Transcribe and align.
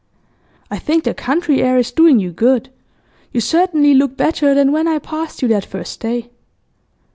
I 0.71 0.79
think 0.79 1.03
the 1.03 1.13
country 1.13 1.61
air 1.61 1.77
is 1.77 1.91
doing 1.91 2.17
you 2.17 2.31
good; 2.31 2.69
you 3.31 3.39
certainly 3.39 3.93
look 3.93 4.17
better 4.17 4.55
than 4.55 4.71
when 4.71 4.87
I 4.87 4.97
passed 4.97 5.43
you 5.43 5.47
that 5.49 5.63
first 5.63 5.99
day. 5.99 6.31